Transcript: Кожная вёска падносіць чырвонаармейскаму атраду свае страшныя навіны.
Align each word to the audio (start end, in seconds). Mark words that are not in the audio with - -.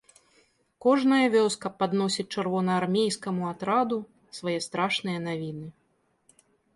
Кожная 0.83 1.25
вёска 1.33 1.67
падносіць 1.81 2.25
чырвонаармейскаму 2.37 3.43
атраду 3.53 3.97
свае 4.39 4.57
страшныя 4.67 5.19
навіны. 5.27 5.67